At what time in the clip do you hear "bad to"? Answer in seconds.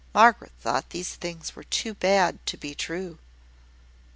1.93-2.57